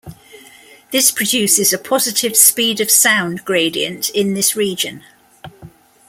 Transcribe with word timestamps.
This 0.89 1.11
produces 1.11 1.71
a 1.71 1.77
positive 1.77 2.35
speed 2.35 2.81
of 2.81 2.89
sound 2.89 3.45
gradient 3.45 4.09
in 4.09 4.33
this 4.33 4.55
region. 4.55 5.03